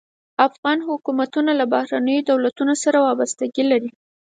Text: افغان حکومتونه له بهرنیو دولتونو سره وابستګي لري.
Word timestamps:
افغان 0.47 0.79
حکومتونه 0.87 1.51
له 1.59 1.65
بهرنیو 1.73 2.25
دولتونو 2.29 2.73
سره 2.83 2.97
وابستګي 3.01 3.63
لري. 3.71 3.91